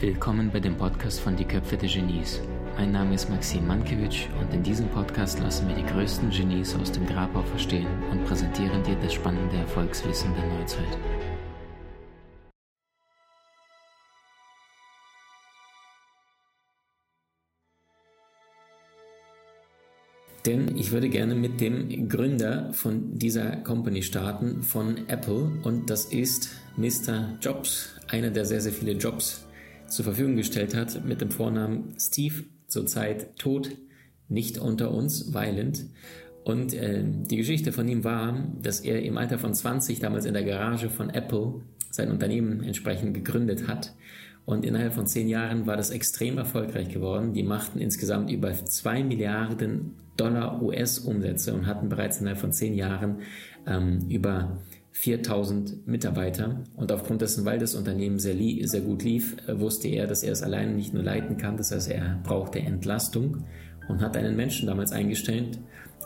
Willkommen 0.00 0.50
bei 0.50 0.60
dem 0.60 0.78
Podcast 0.78 1.20
von 1.20 1.36
Die 1.36 1.44
Köpfe 1.44 1.76
der 1.76 1.90
Genies. 1.90 2.40
Mein 2.74 2.90
Name 2.90 3.14
ist 3.14 3.28
Maxim 3.28 3.66
Mankewitsch 3.66 4.28
und 4.40 4.54
in 4.54 4.62
diesem 4.62 4.88
Podcast 4.88 5.38
lassen 5.40 5.68
wir 5.68 5.74
die 5.74 5.84
größten 5.84 6.30
Genies 6.30 6.74
aus 6.74 6.90
dem 6.90 7.04
Grabau 7.04 7.42
verstehen 7.42 7.86
und 8.10 8.24
präsentieren 8.24 8.82
dir 8.82 8.96
das 9.02 9.12
spannende 9.12 9.56
Erfolgswissen 9.58 10.32
der 10.32 10.46
Neuzeit. 10.46 10.98
Denn 20.46 20.78
ich 20.78 20.92
würde 20.92 21.10
gerne 21.10 21.34
mit 21.34 21.60
dem 21.60 22.08
Gründer 22.08 22.72
von 22.72 23.18
dieser 23.18 23.56
Company 23.56 24.02
starten, 24.02 24.62
von 24.62 25.08
Apple. 25.08 25.60
Und 25.62 25.90
das 25.90 26.06
ist 26.06 26.48
Mr. 26.78 27.36
Jobs, 27.42 27.96
einer, 28.08 28.30
der 28.30 28.46
sehr, 28.46 28.62
sehr 28.62 28.72
viele 28.72 28.92
Jobs 28.92 29.44
zur 29.90 30.04
Verfügung 30.04 30.36
gestellt 30.36 30.74
hat, 30.74 31.04
mit 31.04 31.20
dem 31.20 31.30
Vornamen 31.30 31.94
Steve, 31.98 32.44
zurzeit 32.66 33.36
tot, 33.36 33.70
nicht 34.28 34.58
unter 34.58 34.92
uns, 34.92 35.34
weilend. 35.34 35.86
Und 36.44 36.72
äh, 36.72 37.02
die 37.04 37.36
Geschichte 37.36 37.72
von 37.72 37.86
ihm 37.88 38.04
war, 38.04 38.46
dass 38.62 38.80
er 38.80 39.02
im 39.02 39.18
Alter 39.18 39.38
von 39.38 39.54
20 39.54 39.98
damals 39.98 40.24
in 40.24 40.34
der 40.34 40.44
Garage 40.44 40.88
von 40.88 41.10
Apple 41.10 41.60
sein 41.90 42.10
Unternehmen 42.10 42.62
entsprechend 42.62 43.14
gegründet 43.14 43.68
hat. 43.68 43.94
Und 44.46 44.64
innerhalb 44.64 44.94
von 44.94 45.06
zehn 45.06 45.28
Jahren 45.28 45.66
war 45.66 45.76
das 45.76 45.90
extrem 45.90 46.38
erfolgreich 46.38 46.88
geworden. 46.88 47.34
Die 47.34 47.42
machten 47.42 47.78
insgesamt 47.78 48.30
über 48.30 48.52
zwei 48.52 49.04
Milliarden 49.04 49.96
Dollar 50.16 50.62
US-Umsätze 50.62 51.52
und 51.52 51.66
hatten 51.66 51.88
bereits 51.88 52.20
innerhalb 52.20 52.40
von 52.40 52.52
zehn 52.52 52.74
Jahren 52.74 53.18
ähm, 53.66 54.06
über 54.08 54.58
4000 55.00 55.86
Mitarbeiter 55.86 56.62
und 56.76 56.92
aufgrund 56.92 57.22
dessen, 57.22 57.46
weil 57.46 57.58
das 57.58 57.74
Unternehmen 57.74 58.18
sehr, 58.18 58.36
sehr 58.68 58.82
gut 58.82 59.02
lief, 59.02 59.34
äh, 59.48 59.58
wusste 59.58 59.88
er, 59.88 60.06
dass 60.06 60.22
er 60.22 60.32
es 60.32 60.42
alleine 60.42 60.74
nicht 60.74 60.92
nur 60.92 61.02
leiten 61.02 61.38
kann, 61.38 61.56
das 61.56 61.72
heißt, 61.72 61.90
er 61.90 62.20
brauchte 62.22 62.58
Entlastung 62.58 63.44
und 63.88 64.02
hat 64.02 64.14
einen 64.18 64.36
Menschen 64.36 64.66
damals 64.66 64.92
eingestellt, 64.92 65.58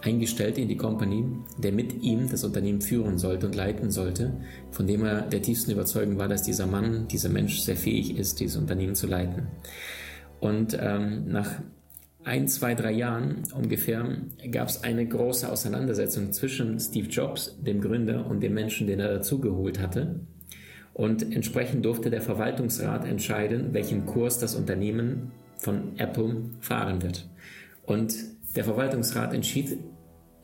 eingestellt 0.03 0.59
in 0.59 0.69
die 0.69 0.77
Company, 0.77 1.25
der 1.59 1.73
mit 1.73 2.05
ihm 2.05 2.29
das 2.31 2.45
Unternehmen 2.45 2.81
führen 2.81 3.19
sollte 3.19 3.47
und 3.47 3.57
leiten 3.57 3.91
sollte, 3.91 4.33
von 4.71 4.87
dem 4.87 5.05
er 5.05 5.23
der 5.23 5.43
tiefsten 5.43 5.73
Überzeugung 5.73 6.17
war, 6.17 6.29
dass 6.29 6.45
dieser 6.45 6.69
Mann, 6.69 7.09
dieser 7.09 7.31
Mensch 7.31 7.63
sehr 7.63 7.77
fähig 7.77 8.17
ist, 8.17 8.39
dieses 8.39 8.57
Unternehmen 8.57 8.95
zu 8.95 9.09
leiten. 9.09 9.49
Und 10.39 10.79
ähm, 10.81 11.27
nach 11.27 11.51
ein, 12.25 12.49
zwei, 12.49 12.75
drei 12.75 12.93
Jahren 12.93 13.43
ungefähr 13.55 14.07
gab 14.51 14.69
es 14.69 14.83
eine 14.83 15.07
große 15.07 15.51
Auseinandersetzung 15.51 16.33
zwischen 16.33 16.81
Steve 16.81 17.09
Jobs, 17.09 17.59
dem 17.61 17.81
Gründer, 17.81 18.27
und 18.27 18.43
dem 18.43 18.55
Menschen, 18.55 18.87
den 18.87 18.99
er 19.01 19.13
dazugeholt 19.13 19.79
hatte. 19.79 20.21
Und 20.95 21.35
entsprechend 21.35 21.85
durfte 21.85 22.09
der 22.09 22.23
Verwaltungsrat 22.23 23.05
entscheiden, 23.05 23.75
welchen 23.75 24.07
Kurs 24.07 24.39
das 24.39 24.55
Unternehmen 24.55 25.33
von 25.59 25.99
Apple 25.99 26.51
fahren 26.61 27.03
wird. 27.03 27.29
Und 27.85 28.15
der 28.57 28.65
Verwaltungsrat 28.65 29.35
entschied 29.35 29.77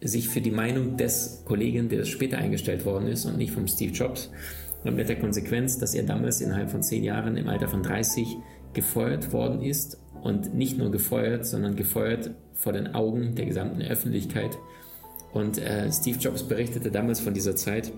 sich 0.03 0.29
für 0.29 0.41
die 0.41 0.51
Meinung 0.51 0.97
des 0.97 1.45
Kollegen, 1.47 1.89
der 1.89 2.05
später 2.05 2.39
eingestellt 2.39 2.85
worden 2.85 3.07
ist 3.07 3.25
und 3.25 3.39
nicht 3.39 3.53
vom 3.53 3.67
Steve 3.67 3.93
Jobs. 3.93 4.31
Und 4.85 4.97
mit 4.97 5.09
der 5.09 5.19
Konsequenz, 5.19 5.79
dass 5.79 5.95
er 5.95 6.03
damals 6.03 6.41
innerhalb 6.41 6.71
von 6.71 6.83
zehn 6.83 7.05
Jahren 7.05 7.37
im 7.37 7.49
Alter 7.49 7.69
von 7.69 7.83
30 7.83 8.37
gefeuert 8.73 9.33
worden 9.33 9.63
ist 9.63 9.99
und 10.23 10.55
nicht 10.55 10.79
nur 10.79 10.91
gefeuert, 10.91 11.47
sondern 11.47 11.77
gefeuert 11.77 12.31
vor 12.55 12.73
den 12.73 12.95
Augen 12.95 13.35
der 13.35 13.47
gesamten 13.47 13.83
Öffentlichkeit. 13.83 14.59
Und 15.33 15.59
äh, 15.59 15.91
Steve 15.93 16.19
Jobs 16.19 16.43
berichtete 16.43 16.91
damals 16.91 17.21
von 17.21 17.35
dieser 17.35 17.57
Zeit, 17.57 17.93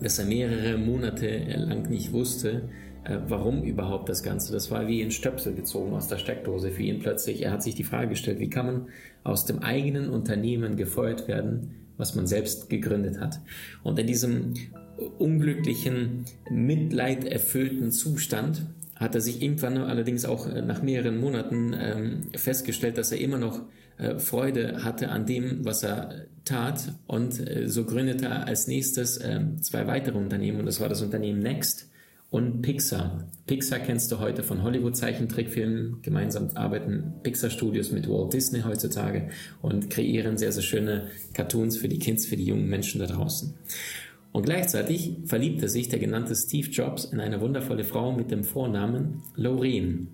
dass 0.00 0.18
er 0.18 0.26
mehrere 0.26 0.78
Monate 0.78 1.38
lang 1.56 1.88
nicht 1.88 2.12
wusste, 2.12 2.68
äh, 3.04 3.18
warum 3.28 3.62
überhaupt 3.62 4.08
das 4.08 4.22
Ganze. 4.22 4.52
Das 4.52 4.70
war 4.70 4.86
wie 4.86 5.02
ein 5.02 5.10
Stöpsel 5.10 5.54
gezogen 5.54 5.92
aus 5.92 6.08
der 6.08 6.18
Steckdose 6.18 6.70
für 6.70 6.82
ihn 6.82 7.00
plötzlich. 7.00 7.42
Er 7.42 7.52
hat 7.52 7.62
sich 7.62 7.74
die 7.74 7.84
Frage 7.84 8.10
gestellt, 8.10 8.38
wie 8.38 8.50
kann 8.50 8.66
man 8.66 8.86
aus 9.24 9.44
dem 9.44 9.60
eigenen 9.60 10.08
Unternehmen 10.08 10.76
gefeuert 10.76 11.28
werden, 11.28 11.74
was 11.96 12.14
man 12.14 12.26
selbst 12.26 12.70
gegründet 12.70 13.20
hat. 13.20 13.40
Und 13.82 13.98
in 13.98 14.06
diesem 14.06 14.54
unglücklichen, 15.18 16.24
mitleiderfüllten 16.50 17.90
Zustand 17.90 18.66
hat 19.02 19.14
er 19.14 19.20
sich 19.20 19.42
irgendwann 19.42 19.76
allerdings 19.78 20.24
auch 20.24 20.46
äh, 20.46 20.62
nach 20.62 20.82
mehreren 20.82 21.18
Monaten 21.18 21.74
ähm, 21.78 22.20
festgestellt, 22.34 22.96
dass 22.96 23.12
er 23.12 23.18
immer 23.18 23.38
noch 23.38 23.60
äh, 23.98 24.18
Freude 24.18 24.84
hatte 24.84 25.10
an 25.10 25.26
dem, 25.26 25.64
was 25.64 25.82
er 25.82 26.26
tat. 26.44 26.94
Und 27.06 27.46
äh, 27.46 27.68
so 27.68 27.84
gründete 27.84 28.26
er 28.26 28.46
als 28.46 28.66
nächstes 28.66 29.18
äh, 29.18 29.40
zwei 29.60 29.86
weitere 29.86 30.16
Unternehmen. 30.16 30.60
Und 30.60 30.66
das 30.66 30.80
war 30.80 30.88
das 30.88 31.02
Unternehmen 31.02 31.40
Next 31.40 31.88
und 32.32 32.62
Pixar. 32.62 33.28
Pixar 33.46 33.78
kennst 33.80 34.10
du 34.10 34.18
heute 34.18 34.42
von 34.42 34.62
Hollywood-Zeichentrickfilmen. 34.62 36.00
Gemeinsam 36.00 36.48
arbeiten 36.54 37.12
Pixar-Studios 37.22 37.92
mit 37.92 38.08
Walt 38.08 38.32
Disney 38.32 38.62
heutzutage 38.62 39.28
und 39.60 39.90
kreieren 39.90 40.38
sehr, 40.38 40.50
sehr 40.50 40.62
schöne 40.62 41.08
Cartoons 41.34 41.76
für 41.76 41.88
die 41.88 41.98
Kids, 41.98 42.24
für 42.24 42.36
die 42.36 42.46
jungen 42.46 42.68
Menschen 42.68 43.00
da 43.00 43.06
draußen. 43.06 43.52
Und 44.32 44.44
gleichzeitig 44.44 45.18
verliebte 45.26 45.68
sich 45.68 45.88
der 45.88 45.98
genannte 45.98 46.34
Steve 46.34 46.68
Jobs 46.68 47.04
in 47.04 47.20
eine 47.20 47.40
wundervolle 47.40 47.84
Frau 47.84 48.12
mit 48.12 48.30
dem 48.30 48.44
Vornamen 48.44 49.22
Lorraine, 49.36 50.06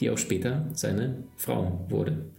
die 0.00 0.10
auch 0.10 0.18
später 0.18 0.70
seine 0.72 1.24
Frau 1.36 1.86
wurde. 1.88 2.30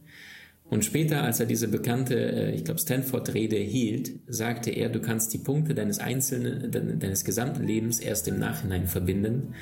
Und 0.68 0.84
später, 0.84 1.23
als 1.23 1.40
er 1.40 1.46
diese 1.46 1.68
bekannte, 1.68 2.16
äh, 2.16 2.56
ich 2.56 2.63
glaube, 2.63 2.79
Stanford-Rede 2.79 3.57
hielt, 3.57 4.12
sagte 4.28 4.72
er, 4.72 4.90
du 4.90 5.00
kannst 5.00 5.34
die 5.34 5.38
Punkte 5.38 5.75
deines 5.75 6.00
einzelnen, 6.00 6.72
deines 7.00 7.23
gesamten 7.23 7.63
Lebens 7.63 8.00
erst 8.00 8.28
im 8.28 8.40
Nachhinein 8.40 8.88
verbinden. 8.88 9.53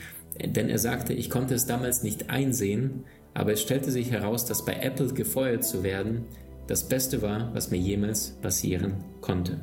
Denn 0.44 0.70
er 0.70 0.80
sagte, 0.80 1.14
ich 1.14 1.30
konnte 1.30 1.56
es 1.56 1.66
damals 1.66 2.04
nicht 2.04 2.30
einsehen, 2.30 3.04
aber 3.34 3.52
es 3.52 3.62
stellte 3.62 3.92
sich 3.92 4.12
heraus, 4.12 4.46
dass 4.46 4.66
bei 4.66 4.76
Apple 4.76 5.14
gefeuert 5.14 5.66
zu 5.66 5.84
werden 5.84 6.26
das 6.68 6.88
Beste 6.88 7.22
war, 7.22 7.54
was 7.54 7.72
mir 7.72 7.78
jemals 7.78 8.38
passieren 8.42 9.04
konnte. 9.20 9.60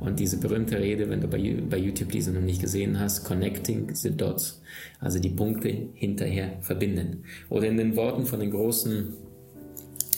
Und 0.00 0.20
diese 0.20 0.38
berühmte 0.38 0.78
Rede, 0.78 1.10
wenn 1.10 1.20
du 1.20 1.28
bei, 1.28 1.38
bei 1.68 1.76
YouTube 1.76 2.12
diese 2.12 2.32
noch 2.32 2.40
nicht 2.40 2.60
gesehen 2.60 3.00
hast, 3.00 3.24
Connecting 3.24 3.94
the 3.94 4.10
Dots, 4.10 4.62
also 5.00 5.18
die 5.18 5.30
Punkte 5.30 5.88
hinterher 5.94 6.58
verbinden. 6.60 7.24
Oder 7.48 7.68
in 7.68 7.76
den 7.76 7.96
Worten 7.96 8.24
von 8.24 8.40
den 8.40 8.50
großen 8.50 9.14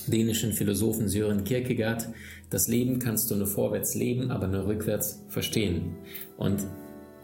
dänischen 0.06 0.52
Philosophen 0.52 1.08
Sören 1.08 1.44
Kierkegaard, 1.44 2.08
das 2.50 2.68
Leben 2.68 2.98
kannst 2.98 3.30
du 3.30 3.36
nur 3.36 3.46
vorwärts 3.46 3.94
leben, 3.94 4.30
aber 4.30 4.48
nur 4.48 4.66
rückwärts 4.66 5.24
verstehen. 5.28 5.96
Und 6.36 6.66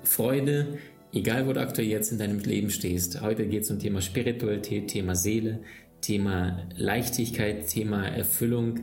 Freude, 0.03 0.79
egal 1.13 1.47
wo 1.47 1.53
du 1.53 1.61
aktuell 1.61 1.89
jetzt 1.89 2.13
in 2.13 2.19
deinem 2.19 2.39
Leben 2.39 2.71
stehst, 2.71 3.21
heute 3.21 3.47
geht 3.47 3.65
es 3.65 3.71
um 3.71 3.79
Thema 3.79 4.01
Spiritualität, 4.01 4.89
Thema 4.89 5.15
Seele, 5.15 5.61
Thema 6.01 6.69
Leichtigkeit, 6.77 7.67
Thema 7.67 8.07
Erfüllung, 8.07 8.81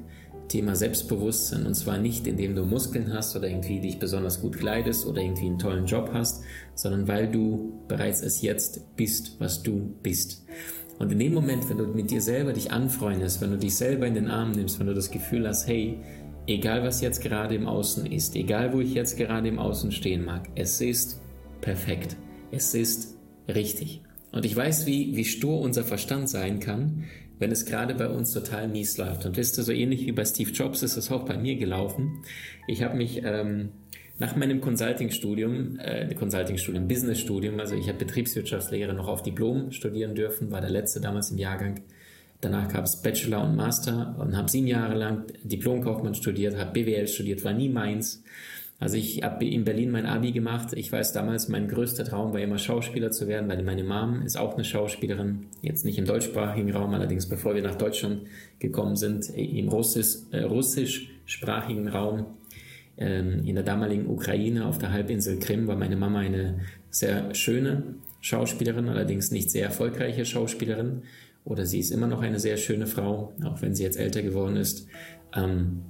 Thema 0.47 0.75
Selbstbewusstsein 0.75 1.65
und 1.65 1.73
zwar 1.73 1.97
nicht, 1.97 2.27
indem 2.27 2.55
du 2.55 2.65
Muskeln 2.65 3.13
hast 3.13 3.35
oder 3.35 3.47
irgendwie 3.47 3.79
dich 3.79 3.97
besonders 3.97 4.41
gut 4.41 4.57
kleidest 4.57 5.05
oder 5.05 5.21
irgendwie 5.21 5.45
einen 5.45 5.57
tollen 5.57 5.85
Job 5.85 6.11
hast, 6.13 6.43
sondern 6.75 7.07
weil 7.07 7.31
du 7.31 7.79
bereits 7.87 8.21
es 8.21 8.41
jetzt 8.41 8.95
bist, 8.95 9.39
was 9.39 9.63
du 9.63 9.95
bist. 10.03 10.45
Und 10.99 11.11
in 11.11 11.19
dem 11.19 11.33
Moment, 11.33 11.69
wenn 11.69 11.77
du 11.77 11.87
mit 11.87 12.11
dir 12.11 12.21
selber 12.21 12.53
dich 12.53 12.71
anfreundest, 12.71 13.41
wenn 13.41 13.51
du 13.51 13.57
dich 13.57 13.75
selber 13.75 14.05
in 14.05 14.13
den 14.13 14.27
Arm 14.29 14.51
nimmst, 14.51 14.79
wenn 14.79 14.87
du 14.87 14.93
das 14.93 15.09
Gefühl 15.09 15.47
hast, 15.47 15.67
hey, 15.67 15.99
egal 16.45 16.83
was 16.83 17.01
jetzt 17.01 17.21
gerade 17.21 17.55
im 17.55 17.67
Außen 17.67 18.05
ist, 18.05 18.35
egal 18.35 18.73
wo 18.73 18.79
ich 18.79 18.93
jetzt 18.93 19.17
gerade 19.17 19.47
im 19.47 19.59
Außen 19.59 19.91
stehen 19.91 20.23
mag, 20.23 20.49
es 20.55 20.81
ist 20.81 21.19
perfekt. 21.61 22.15
Es 22.51 22.75
ist 22.75 23.17
richtig. 23.47 24.03
Und 24.33 24.45
ich 24.45 24.55
weiß, 24.55 24.85
wie, 24.87 25.15
wie 25.15 25.25
stur 25.25 25.61
unser 25.61 25.83
Verstand 25.83 26.27
sein 26.27 26.59
kann, 26.59 27.05
wenn 27.39 27.51
es 27.51 27.65
gerade 27.65 27.93
bei 27.93 28.09
uns 28.09 28.31
total 28.31 28.67
mies 28.67 28.97
läuft. 28.97 29.25
Und 29.25 29.37
wisst 29.37 29.57
ihr, 29.57 29.63
so 29.63 29.71
ähnlich 29.71 30.05
wie 30.05 30.11
bei 30.11 30.25
Steve 30.25 30.51
Jobs 30.51 30.81
ist 30.81 30.97
es 30.97 31.11
auch 31.11 31.23
bei 31.23 31.37
mir 31.37 31.55
gelaufen. 31.55 32.23
Ich 32.67 32.81
habe 32.81 32.97
mich 32.97 33.21
ähm, 33.23 33.69
nach 34.17 34.35
meinem 34.35 34.59
Consulting-Studium, 34.59 35.79
äh, 35.79 36.13
Consulting-Studium, 36.15 36.87
Business-Studium, 36.87 37.59
also 37.59 37.75
ich 37.75 37.87
habe 37.87 37.99
Betriebswirtschaftslehre 37.99 38.93
noch 38.93 39.07
auf 39.07 39.21
Diplom 39.21 39.71
studieren 39.71 40.15
dürfen, 40.15 40.51
war 40.51 40.61
der 40.61 40.71
letzte 40.71 40.99
damals 40.99 41.29
im 41.29 41.37
Jahrgang. 41.37 41.81
Danach 42.41 42.67
gab 42.73 42.83
es 42.85 43.01
Bachelor 43.01 43.43
und 43.43 43.55
Master 43.55 44.15
und 44.19 44.35
habe 44.35 44.49
sieben 44.49 44.67
Jahre 44.67 44.95
lang 44.95 45.25
Diplomkaufmann 45.43 46.15
studiert, 46.15 46.57
habe 46.57 46.71
BWL 46.71 47.07
studiert, 47.07 47.43
war 47.43 47.53
nie 47.53 47.69
meins. 47.69 48.23
Also 48.83 48.97
ich 48.97 49.23
habe 49.23 49.45
in 49.45 49.63
Berlin 49.63 49.91
mein 49.91 50.05
Abi 50.05 50.33
gemacht. 50.33 50.73
Ich 50.73 50.91
weiß 50.91 51.13
damals, 51.13 51.47
mein 51.47 51.69
größter 51.69 52.03
Traum 52.03 52.33
war 52.33 52.41
immer 52.41 52.57
Schauspieler 52.57 53.11
zu 53.11 53.29
werden, 53.29 53.47
weil 53.47 53.63
meine 53.63 53.85
Mom 53.85 54.23
ist 54.23 54.35
auch 54.35 54.55
eine 54.55 54.65
Schauspielerin. 54.65 55.45
Jetzt 55.61 55.85
nicht 55.85 55.97
im 55.97 56.03
deutschsprachigen 56.03 56.69
Raum, 56.69 56.93
allerdings 56.93 57.29
bevor 57.29 57.55
wir 57.55 57.61
nach 57.61 57.75
Deutschland 57.75 58.23
gekommen 58.59 58.97
sind, 58.97 59.29
im 59.29 59.69
Russisch, 59.69 60.17
äh, 60.31 60.41
russischsprachigen 60.41 61.87
Raum. 61.87 62.25
Ähm, 62.97 63.45
in 63.45 63.55
der 63.55 63.63
damaligen 63.63 64.09
Ukraine 64.09 64.65
auf 64.65 64.79
der 64.79 64.91
Halbinsel 64.91 65.39
Krim 65.39 65.65
war 65.65 65.77
meine 65.77 65.95
Mama 65.95 66.19
eine 66.19 66.59
sehr 66.89 67.33
schöne 67.33 67.83
Schauspielerin, 68.19 68.89
allerdings 68.89 69.31
nicht 69.31 69.49
sehr 69.49 69.63
erfolgreiche 69.63 70.25
Schauspielerin. 70.25 71.03
Oder 71.45 71.65
sie 71.65 71.79
ist 71.79 71.91
immer 71.91 72.07
noch 72.07 72.21
eine 72.21 72.41
sehr 72.41 72.57
schöne 72.57 72.87
Frau, 72.87 73.31
auch 73.45 73.61
wenn 73.61 73.75
sie 73.75 73.83
jetzt 73.83 73.97
älter 73.97 74.21
geworden 74.21 74.57
ist. 74.57 74.87
Ähm, 75.33 75.83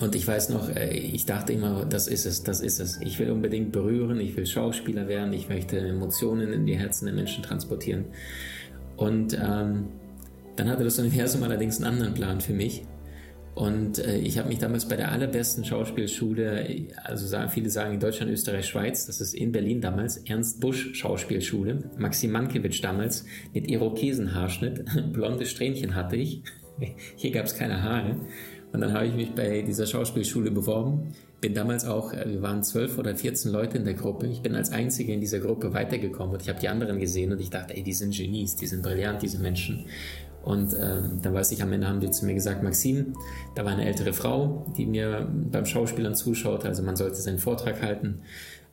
Und 0.00 0.14
ich 0.14 0.26
weiß 0.26 0.48
noch, 0.48 0.74
äh, 0.74 0.96
ich 0.96 1.26
dachte 1.26 1.52
immer, 1.52 1.84
das 1.84 2.08
ist 2.08 2.24
es, 2.24 2.42
das 2.42 2.60
ist 2.60 2.80
es. 2.80 3.00
Ich 3.02 3.18
will 3.18 3.30
unbedingt 3.30 3.70
berühren, 3.70 4.18
ich 4.18 4.36
will 4.36 4.46
Schauspieler 4.46 5.08
werden, 5.08 5.32
ich 5.32 5.48
möchte 5.48 5.78
Emotionen 5.78 6.52
in 6.52 6.66
die 6.66 6.78
Herzen 6.78 7.04
der 7.04 7.14
Menschen 7.14 7.44
transportieren. 7.44 8.06
Und 8.96 9.34
ähm, 9.34 9.88
dann 10.56 10.68
hatte 10.68 10.84
das 10.84 10.98
Universum 10.98 11.42
allerdings 11.42 11.76
einen 11.76 11.94
anderen 11.94 12.14
Plan 12.14 12.40
für 12.40 12.54
mich. 12.54 12.82
Und 13.54 13.98
äh, 13.98 14.16
ich 14.18 14.38
habe 14.38 14.48
mich 14.48 14.58
damals 14.58 14.88
bei 14.88 14.96
der 14.96 15.12
allerbesten 15.12 15.64
Schauspielschule, 15.64 16.86
also 17.04 17.26
sagen, 17.26 17.50
viele 17.50 17.68
sagen 17.68 17.94
in 17.94 18.00
Deutschland, 18.00 18.30
Österreich, 18.30 18.66
Schweiz, 18.66 19.06
das 19.06 19.20
ist 19.20 19.34
in 19.34 19.52
Berlin 19.52 19.82
damals, 19.82 20.18
Ernst 20.18 20.60
Busch 20.60 20.94
Schauspielschule, 20.94 21.90
Maxim 21.98 22.30
Mankiewicz 22.30 22.80
damals, 22.80 23.26
mit 23.52 23.68
Irokesenhaarschnitt, 23.68 24.84
blonde 25.12 25.44
Strähnchen 25.44 25.94
hatte 25.94 26.16
ich. 26.16 26.42
Hier 27.16 27.32
gab 27.32 27.46
es 27.46 27.54
keine 27.54 27.82
Haare. 27.82 28.16
Und 28.72 28.80
dann 28.80 28.92
habe 28.92 29.06
ich 29.06 29.14
mich 29.14 29.34
bei 29.34 29.62
dieser 29.62 29.86
Schauspielschule 29.86 30.50
beworben. 30.50 31.12
Bin 31.40 31.54
damals 31.54 31.84
auch, 31.84 32.12
äh, 32.12 32.24
wir 32.26 32.42
waren 32.42 32.62
zwölf 32.62 32.98
oder 32.98 33.16
vierzehn 33.16 33.50
Leute 33.50 33.78
in 33.78 33.84
der 33.84 33.94
Gruppe. 33.94 34.26
Ich 34.26 34.42
bin 34.42 34.54
als 34.54 34.70
Einzige 34.70 35.12
in 35.12 35.20
dieser 35.20 35.40
Gruppe 35.40 35.72
weitergekommen 35.72 36.34
und 36.34 36.42
ich 36.42 36.48
habe 36.48 36.60
die 36.60 36.68
anderen 36.68 36.98
gesehen 37.00 37.32
und 37.32 37.40
ich 37.40 37.50
dachte, 37.50 37.76
ey, 37.76 37.82
die 37.82 37.92
sind 37.92 38.14
Genies, 38.14 38.56
die 38.56 38.66
sind 38.66 38.82
brillant, 38.82 39.22
diese 39.22 39.38
Menschen. 39.38 39.86
Und 40.42 40.72
ähm, 40.72 41.20
dann 41.22 41.34
weiß 41.34 41.52
ich, 41.52 41.62
am 41.62 41.72
Ende 41.72 41.86
haben 41.86 42.00
die 42.00 42.10
zu 42.10 42.24
mir 42.24 42.34
gesagt, 42.34 42.62
Maxim, 42.62 43.14
da 43.54 43.64
war 43.64 43.72
eine 43.72 43.84
ältere 43.84 44.12
Frau, 44.12 44.66
die 44.76 44.86
mir 44.86 45.28
beim 45.50 45.66
Schauspielern 45.66 46.14
zuschaut, 46.14 46.64
also 46.64 46.82
man 46.82 46.96
sollte 46.96 47.16
seinen 47.16 47.38
Vortrag 47.38 47.82
halten. 47.82 48.22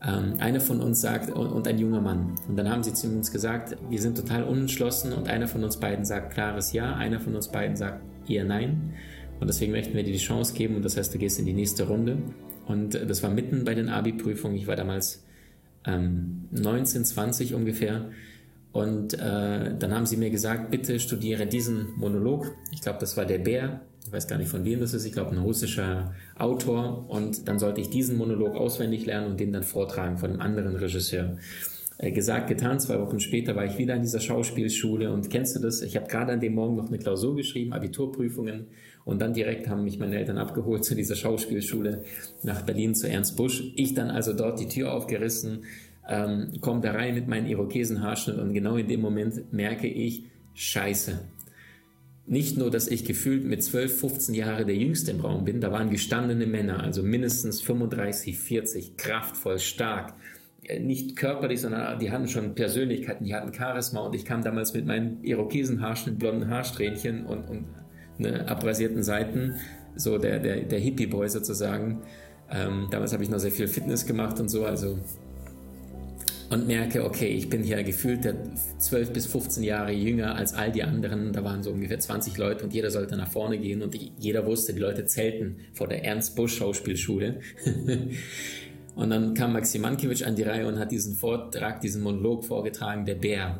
Ähm, 0.01 0.35
einer 0.38 0.59
von 0.59 0.79
uns 0.79 1.01
sagt, 1.01 1.31
und, 1.31 1.47
und, 1.47 1.67
ein 1.67 1.79
junger 1.79 2.01
Mann. 2.01 2.35
Und 2.47 2.55
dann 2.55 2.69
haben 2.69 2.83
sie 2.83 2.94
zu 2.94 3.07
uns 3.07 3.31
gesagt, 3.31 3.75
wir 3.89 3.99
sind 3.99 4.15
total 4.15 4.44
unentschlossen 4.44 5.11
und 5.11 5.27
einer 5.27 5.47
von 5.47 5.63
uns 5.63 5.77
beiden 5.77 6.05
sagt 6.05 6.33
klares 6.33 6.71
Ja, 6.71 6.95
einer 6.95 7.19
von 7.19 7.35
uns 7.35 7.47
beiden 7.47 7.75
sagt 7.75 8.01
eher 8.29 8.44
Nein. 8.44 8.94
Und 9.39 9.47
deswegen 9.47 9.71
möchten 9.71 9.95
wir 9.95 10.03
dir 10.03 10.13
die 10.13 10.17
Chance 10.17 10.53
geben 10.53 10.75
und 10.75 10.85
das 10.85 10.97
heißt, 10.97 11.13
du 11.13 11.17
gehst 11.17 11.39
in 11.39 11.45
die 11.45 11.53
nächste 11.53 11.87
Runde. 11.87 12.17
Und 12.65 12.95
äh, 12.95 13.05
das 13.05 13.23
war 13.23 13.29
mitten 13.29 13.63
bei 13.63 13.75
den 13.75 13.89
Abi-Prüfungen. 13.89 14.57
Ich 14.57 14.67
war 14.67 14.75
damals 14.75 15.23
ähm, 15.85 16.45
19, 16.51 17.05
20 17.05 17.53
ungefähr. 17.53 18.09
Und 18.71 19.13
äh, 19.13 19.77
dann 19.77 19.93
haben 19.93 20.05
sie 20.05 20.17
mir 20.17 20.29
gesagt, 20.29 20.69
bitte 20.71 20.99
studiere 20.99 21.47
diesen 21.47 21.95
Monolog. 21.97 22.53
Ich 22.71 22.81
glaube, 22.81 22.99
das 22.99 23.17
war 23.17 23.25
der 23.25 23.39
Bär. 23.39 23.81
Ich 24.05 24.11
weiß 24.11 24.27
gar 24.27 24.37
nicht 24.37 24.49
von 24.49 24.63
wem 24.65 24.79
das 24.79 24.93
ist. 24.93 25.05
Ich 25.05 25.13
glaube, 25.13 25.31
ein 25.31 25.37
russischer 25.37 26.13
Autor. 26.37 27.09
Und 27.09 27.47
dann 27.47 27.59
sollte 27.59 27.81
ich 27.81 27.89
diesen 27.89 28.17
Monolog 28.17 28.55
auswendig 28.55 29.05
lernen 29.05 29.31
und 29.31 29.39
den 29.39 29.51
dann 29.51 29.63
vortragen 29.63 30.17
von 30.17 30.31
einem 30.31 30.41
anderen 30.41 30.75
Regisseur. 30.75 31.37
Äh, 31.97 32.11
gesagt, 32.11 32.47
getan. 32.47 32.79
Zwei 32.79 32.99
Wochen 32.99 33.19
später 33.19 33.55
war 33.55 33.65
ich 33.65 33.77
wieder 33.77 33.95
in 33.95 34.03
dieser 34.03 34.19
Schauspielschule 34.19 35.11
und 35.11 35.29
kennst 35.31 35.55
du 35.55 35.59
das? 35.59 35.81
Ich 35.81 35.95
habe 35.95 36.07
gerade 36.07 36.33
an 36.33 36.39
dem 36.39 36.53
Morgen 36.53 36.75
noch 36.75 36.87
eine 36.87 36.99
Klausur 36.99 37.35
geschrieben, 37.35 37.73
Abiturprüfungen 37.73 38.67
und 39.07 39.21
dann 39.21 39.33
direkt 39.33 39.69
haben 39.69 39.86
mich 39.86 40.00
meine 40.00 40.18
Eltern 40.18 40.38
abgeholt 40.38 40.83
zu 40.83 40.94
dieser 40.94 41.15
Schauspielschule 41.15 42.04
nach 42.44 42.63
Berlin 42.63 42.94
zu 42.94 43.09
Ernst 43.09 43.38
Busch. 43.38 43.63
Ich 43.77 43.94
dann 43.94 44.09
also 44.09 44.33
dort 44.33 44.59
die 44.59 44.68
Tür 44.68 44.92
aufgerissen, 44.92 45.63
ähm, 46.09 46.51
komme 46.59 46.81
da 46.81 46.92
rein 46.92 47.15
mit 47.15 47.25
meinem 47.25 47.48
Irokesenhaarschnitt 47.48 48.38
und 48.38 48.54
genau 48.54 48.75
in 48.75 48.89
dem 48.89 49.00
Moment 49.00 49.54
merke 49.54 49.88
ich, 49.88 50.25
scheiße. 50.56 51.19
Nicht 52.25 52.57
nur, 52.57 52.69
dass 52.69 52.89
ich 52.89 53.06
gefühlt 53.06 53.45
mit 53.45 53.63
12, 53.63 53.98
15 53.98 54.36
Jahren 54.36 54.68
der 54.68 54.75
Jüngste 54.75 55.12
im 55.12 55.21
Raum 55.21 55.45
bin, 55.45 55.62
da 55.62 55.71
waren 55.71 55.89
gestandene 55.89 56.45
Männer, 56.45 56.83
also 56.83 57.01
mindestens 57.01 57.62
35, 57.62 58.38
40, 58.38 58.98
kraftvoll, 58.98 59.59
stark, 59.59 60.15
äh, 60.63 60.81
nicht 60.81 61.15
körperlich, 61.15 61.62
sondern 61.62 61.98
die 62.00 62.12
hatten 62.12 62.27
schon 62.27 62.56
Persönlichkeiten, 62.56 63.24
die 63.24 63.33
hatten 63.33 63.54
Charisma 63.54 64.01
und 64.01 64.15
ich 64.15 64.25
kam 64.25 64.44
damals 64.44 64.74
mit 64.74 64.86
meinen 64.86 65.24
Irokesenhaarschnitt, 65.24 66.19
blonden 66.19 66.50
Haarsträhnchen 66.50 67.25
und, 67.25 67.50
und 67.50 67.68
ne, 68.17 68.47
abrasierten 68.47 69.03
Seiten, 69.03 69.55
so 69.95 70.17
der, 70.17 70.39
der, 70.39 70.61
der 70.61 70.79
Hippie-Boy 70.79 71.29
sozusagen. 71.29 72.01
Ähm, 72.49 72.87
damals 72.91 73.13
habe 73.13 73.23
ich 73.23 73.29
noch 73.29 73.39
sehr 73.39 73.51
viel 73.51 73.67
Fitness 73.67 74.05
gemacht 74.05 74.39
und 74.39 74.49
so, 74.49 74.65
also 74.65 74.97
und 76.49 76.65
merke, 76.65 77.03
okay, 77.03 77.27
ich 77.27 77.49
bin 77.49 77.61
hier 77.63 77.83
gefühlt 77.83 78.23
der 78.23 78.35
12 78.79 79.11
bis 79.11 79.25
15 79.25 79.63
Jahre 79.63 79.91
jünger 79.91 80.35
als 80.35 80.53
all 80.53 80.71
die 80.71 80.83
anderen. 80.83 81.33
Da 81.33 81.43
waren 81.43 81.61
so 81.61 81.71
ungefähr 81.71 81.99
20 81.99 82.37
Leute 82.37 82.63
und 82.63 82.73
jeder 82.73 82.89
sollte 82.89 83.17
nach 83.17 83.29
vorne 83.29 83.57
gehen 83.57 83.81
und 83.81 83.97
jeder 84.17 84.45
wusste, 84.45 84.73
die 84.73 84.79
Leute 84.79 85.05
zelten 85.05 85.57
vor 85.73 85.87
der 85.87 86.05
Ernst 86.05 86.35
Busch 86.35 86.57
Schauspielschule. 86.57 87.41
Und 88.95 89.11
dann 89.11 89.35
kam 89.35 89.53
Maxim 89.53 89.83
Mankiewicz 89.83 90.23
an 90.23 90.35
die 90.35 90.41
Reihe 90.41 90.67
und 90.67 90.79
hat 90.79 90.91
diesen 90.91 91.13
Vortrag, 91.13 91.81
diesen 91.81 92.01
Monolog 92.01 92.43
vorgetragen, 92.43 93.05
der 93.05 93.13
Bär. 93.13 93.59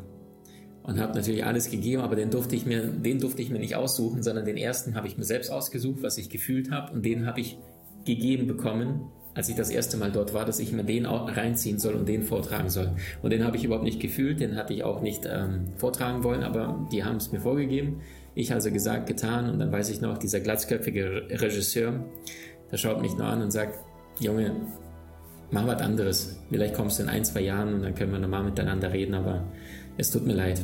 Und 0.88 0.98
habe 0.98 1.12
natürlich 1.14 1.44
alles 1.44 1.70
gegeben, 1.70 2.00
aber 2.00 2.16
den 2.16 2.30
durfte 2.30 2.56
ich 2.56 2.64
mir, 2.64 2.80
den 2.80 3.20
durfte 3.20 3.42
ich 3.42 3.50
mir 3.50 3.58
nicht 3.58 3.76
aussuchen, 3.76 4.22
sondern 4.22 4.46
den 4.46 4.56
ersten 4.56 4.94
habe 4.94 5.06
ich 5.06 5.18
mir 5.18 5.24
selbst 5.24 5.52
ausgesucht, 5.52 5.98
was 6.00 6.16
ich 6.16 6.30
gefühlt 6.30 6.70
habe, 6.70 6.94
und 6.94 7.04
den 7.04 7.26
habe 7.26 7.40
ich 7.40 7.58
gegeben 8.06 8.46
bekommen, 8.46 9.02
als 9.34 9.50
ich 9.50 9.54
das 9.54 9.68
erste 9.68 9.98
Mal 9.98 10.10
dort 10.10 10.32
war, 10.32 10.46
dass 10.46 10.58
ich 10.60 10.72
mir 10.72 10.84
den 10.84 11.04
reinziehen 11.04 11.78
soll 11.78 11.92
und 11.94 12.08
den 12.08 12.22
vortragen 12.22 12.70
soll. 12.70 12.92
Und 13.22 13.34
den 13.34 13.44
habe 13.44 13.58
ich 13.58 13.64
überhaupt 13.64 13.84
nicht 13.84 14.00
gefühlt, 14.00 14.40
den 14.40 14.56
hatte 14.56 14.72
ich 14.72 14.82
auch 14.82 15.02
nicht 15.02 15.28
ähm, 15.30 15.66
vortragen 15.76 16.24
wollen, 16.24 16.42
aber 16.42 16.88
die 16.90 17.04
haben 17.04 17.18
es 17.18 17.32
mir 17.32 17.40
vorgegeben. 17.40 18.00
Ich 18.34 18.54
also 18.54 18.70
gesagt, 18.70 19.06
getan 19.06 19.50
und 19.50 19.58
dann 19.58 19.70
weiß 19.70 19.90
ich 19.90 20.00
noch, 20.00 20.16
dieser 20.16 20.40
glatzköpfige 20.40 21.28
Regisseur, 21.30 22.02
der 22.72 22.78
schaut 22.78 23.02
mich 23.02 23.14
nur 23.14 23.26
an 23.26 23.42
und 23.42 23.50
sagt, 23.50 23.78
Junge, 24.20 24.56
mach 25.50 25.66
was 25.66 25.82
anderes. 25.82 26.40
Vielleicht 26.48 26.74
kommst 26.74 26.98
du 26.98 27.02
in 27.02 27.10
ein, 27.10 27.26
zwei 27.26 27.40
Jahren 27.40 27.74
und 27.74 27.82
dann 27.82 27.94
können 27.94 28.12
wir 28.12 28.18
nochmal 28.18 28.42
miteinander 28.42 28.90
reden, 28.90 29.14
aber 29.14 29.44
es 29.98 30.10
tut 30.10 30.26
mir 30.26 30.34
leid. 30.34 30.60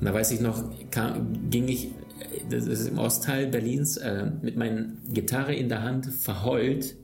Und 0.00 0.06
da 0.06 0.12
weiß 0.12 0.32
ich 0.32 0.40
noch, 0.40 0.64
kam, 0.90 1.50
ging 1.50 1.68
ich, 1.68 1.90
das 2.50 2.66
ist 2.66 2.88
im 2.88 2.98
Ostteil 2.98 3.46
Berlins, 3.46 3.96
äh, 3.96 4.26
mit 4.42 4.56
meiner 4.56 4.86
Gitarre 5.12 5.54
in 5.54 5.68
der 5.68 5.82
Hand, 5.82 6.06
verheult, 6.06 6.96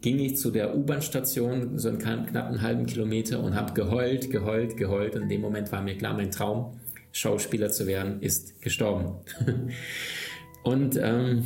ging 0.00 0.20
ich 0.20 0.36
zu 0.36 0.52
der 0.52 0.76
U-Bahn-Station, 0.76 1.78
so 1.78 1.88
einen 1.88 1.98
knappen 1.98 2.62
halben 2.62 2.86
Kilometer 2.86 3.42
und 3.42 3.56
habe 3.56 3.74
geheult, 3.74 4.30
geheult, 4.30 4.76
geheult. 4.76 5.16
Und 5.16 5.22
in 5.22 5.28
dem 5.28 5.40
Moment 5.40 5.72
war 5.72 5.82
mir 5.82 5.96
klar, 5.96 6.14
mein 6.14 6.30
Traum, 6.30 6.78
Schauspieler 7.10 7.70
zu 7.70 7.88
werden, 7.88 8.20
ist 8.20 8.62
gestorben. 8.62 9.16
und 10.62 10.96
ähm, 11.02 11.44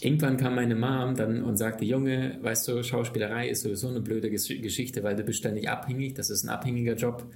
Irgendwann 0.00 0.36
kam 0.38 0.54
meine 0.54 0.74
Mom 0.74 1.14
dann 1.14 1.42
und 1.42 1.56
sagte, 1.56 1.84
Junge, 1.84 2.38
weißt 2.40 2.68
du, 2.68 2.82
Schauspielerei 2.82 3.48
ist 3.48 3.62
sowieso 3.62 3.88
eine 3.88 4.00
blöde 4.00 4.30
Geschichte, 4.30 5.02
weil 5.02 5.14
du 5.14 5.22
bist 5.22 5.40
ständig 5.40 5.68
abhängig, 5.68 6.14
das 6.14 6.30
ist 6.30 6.42
ein 6.44 6.48
abhängiger 6.48 6.94
Job. 6.94 7.26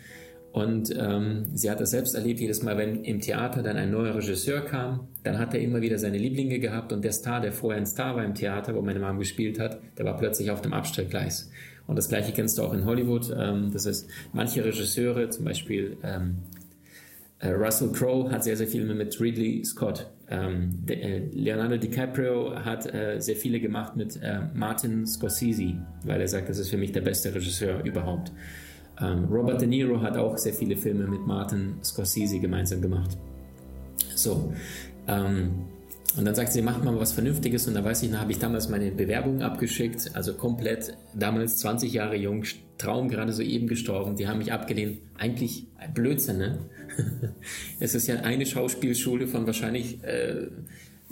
Und 0.55 0.95
ähm, 0.97 1.47
sie 1.53 1.69
hat 1.69 1.81
das 1.81 1.91
selbst 1.91 2.15
erlebt, 2.15 2.39
jedes 2.39 2.63
Mal, 2.63 2.79
wenn 2.79 3.03
im 3.03 3.19
Theater 3.21 3.61
dann 3.61 3.77
ein 3.77 3.91
neuer 3.91 4.15
Regisseur 4.15 4.61
kam, 4.61 5.09
dann 5.25 5.37
hat 5.37 5.53
er 5.53 5.59
immer 5.59 5.81
wieder 5.81 5.99
seine 5.99 6.17
Lieblinge 6.17 6.61
gehabt 6.61 6.93
und 6.93 7.03
der 7.03 7.11
Star, 7.11 7.41
der 7.41 7.51
vorher 7.51 7.81
ein 7.81 7.87
Star 7.87 8.15
war 8.15 8.25
im 8.25 8.37
Theater, 8.37 8.73
wo 8.77 8.81
meine 8.81 9.01
Mom 9.01 9.19
gespielt 9.19 9.59
hat, 9.59 9.81
der 9.99 10.05
war 10.05 10.17
plötzlich 10.17 10.53
auf 10.53 10.63
dem 10.63 10.73
Abstellgleis. 10.73 11.51
Und 11.89 11.97
das 11.97 12.09
gleiche 12.09 12.31
kennst 12.31 12.57
du 12.57 12.63
auch 12.63 12.73
in 12.73 12.85
Hollywood. 12.85 13.35
Ähm, 13.37 13.73
das 13.73 13.85
ist 13.85 14.09
manche 14.33 14.65
Regisseure, 14.65 15.29
zum 15.29 15.45
Beispiel 15.45 15.97
ähm, 16.05 16.37
äh, 17.41 17.49
Russell 17.49 17.91
Crowe 17.91 18.31
hat 18.31 18.45
sehr, 18.45 18.57
sehr 18.57 18.69
viel 18.69 18.85
mit 18.85 19.21
Ridley 19.21 19.65
Scott. 19.65 20.09
Ähm, 20.31 20.71
de, 20.87 21.01
äh, 21.01 21.19
Leonardo 21.33 21.79
DiCaprio 21.79 22.65
hat 22.65 22.95
äh, 22.95 23.19
sehr 23.19 23.35
viele 23.35 23.59
gemacht 23.59 23.97
mit 23.97 24.23
äh, 24.23 24.43
Martin 24.55 25.05
Scorsese, 25.05 25.75
weil 26.05 26.21
er 26.21 26.29
sagt, 26.29 26.49
das 26.49 26.59
ist 26.59 26.71
für 26.71 26.77
mich 26.77 26.93
der 26.93 27.01
beste 27.01 27.35
Regisseur 27.35 27.83
überhaupt. 27.83 28.31
Ähm, 29.01 29.25
Robert 29.31 29.61
De 29.61 29.69
Niro 29.69 30.01
hat 30.01 30.17
auch 30.17 30.39
sehr 30.39 30.55
viele 30.55 30.77
Filme 30.77 31.07
mit 31.07 31.27
Martin 31.27 31.75
Scorsese 31.83 32.39
gemeinsam 32.39 32.81
gemacht. 32.81 33.17
So. 34.15 34.53
Ähm, 35.07 35.51
und 36.17 36.25
dann 36.25 36.35
sagt 36.35 36.53
sie, 36.53 36.63
macht 36.63 36.85
mal 36.85 36.99
was 36.99 37.13
Vernünftiges. 37.13 37.67
Und 37.67 37.75
da 37.75 37.85
weiß 37.85 38.05
ich, 38.05 38.11
da 38.11 38.21
habe 38.21 38.31
ich 38.31 38.39
damals 38.39 38.69
meine 38.69 38.93
Bewerbung 38.93 39.43
abgeschickt, 39.43 40.13
also 40.15 40.35
komplett, 40.35 40.97
damals 41.13 41.57
20 41.59 41.93
Jahre 41.93 42.17
jung, 42.17 42.45
Traum 42.79 43.09
gerade 43.09 43.33
so 43.33 43.43
eben 43.43 43.67
gestorben. 43.67 44.17
Die 44.17 44.29
haben 44.29 44.39
mich 44.39 44.53
abgelehnt. 44.53 44.99
Eigentlich 45.17 45.67
Blödsinn, 45.93 46.39
ne? 46.39 46.59
es 47.81 47.95
ist 47.95 48.07
ja 48.07 48.17
eine 48.17 48.47
Schauspielschule 48.47 49.27
von 49.27 49.47
wahrscheinlich 49.47 50.03
äh, 50.05 50.49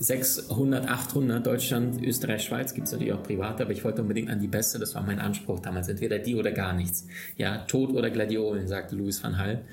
600, 0.02 0.88
800, 0.88 1.46
Deutschland, 1.46 2.02
Österreich, 2.02 2.42
Schweiz, 2.42 2.74
gibt 2.74 2.88
es 2.88 2.92
natürlich 2.92 3.12
auch 3.12 3.22
privat, 3.22 3.60
aber 3.60 3.70
ich 3.70 3.84
wollte 3.84 4.02
unbedingt 4.02 4.30
an 4.30 4.40
die 4.40 4.48
beste, 4.48 4.80
das 4.80 4.96
war 4.96 5.02
mein 5.04 5.20
Anspruch 5.20 5.60
damals, 5.60 5.88
entweder 5.88 6.18
die 6.18 6.34
oder 6.34 6.50
gar 6.50 6.72
nichts. 6.72 7.06
Ja, 7.36 7.58
Tod 7.58 7.90
oder 7.90 8.10
Gladiolen, 8.10 8.66
sagte 8.66 8.96
Louis 8.96 9.22
van 9.22 9.38
Hall. 9.38 9.64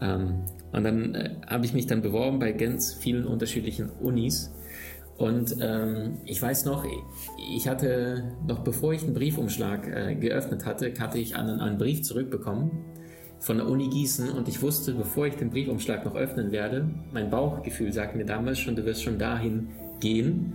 Ähm, 0.00 0.46
und 0.72 0.82
dann 0.82 1.14
äh, 1.14 1.30
habe 1.46 1.66
ich 1.66 1.74
mich 1.74 1.86
dann 1.86 2.00
beworben 2.00 2.38
bei 2.38 2.52
ganz 2.52 2.94
vielen 2.94 3.26
unterschiedlichen 3.26 3.90
Unis. 3.90 4.50
Und 5.18 5.56
ähm, 5.60 6.18
ich 6.24 6.40
weiß 6.40 6.64
noch, 6.64 6.86
ich 7.54 7.68
hatte, 7.68 8.32
noch 8.46 8.60
bevor 8.60 8.94
ich 8.94 9.02
einen 9.02 9.12
Briefumschlag 9.12 9.88
äh, 9.88 10.14
geöffnet 10.14 10.64
hatte, 10.64 10.90
hatte 10.98 11.18
ich 11.18 11.36
einen, 11.36 11.60
einen 11.60 11.76
Brief 11.76 12.02
zurückbekommen 12.02 12.95
von 13.38 13.58
der 13.58 13.68
Uni 13.68 13.88
Gießen 13.88 14.30
und 14.30 14.48
ich 14.48 14.62
wusste, 14.62 14.92
bevor 14.94 15.26
ich 15.26 15.34
den 15.34 15.50
Briefumschlag 15.50 16.04
noch 16.04 16.14
öffnen 16.14 16.52
werde, 16.52 16.88
mein 17.12 17.30
Bauchgefühl 17.30 17.92
sagt 17.92 18.16
mir 18.16 18.24
damals 18.24 18.58
schon, 18.58 18.76
du 18.76 18.84
wirst 18.84 19.02
schon 19.02 19.18
dahin 19.18 19.68
gehen 20.00 20.54